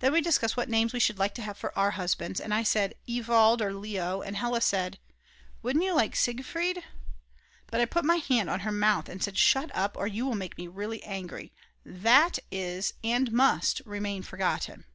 [0.00, 2.64] Then we discussed what names we should like to have for our husbands, and I
[2.64, 4.98] said: Ewald or Leo, and Hella said:
[5.62, 6.82] Wouldn't you like Siegfried?
[7.68, 10.34] But I put my hand on her mouth and said: "Shut up, or you will
[10.34, 11.52] make me really angry,
[11.86, 14.86] that is and must remain forgotten."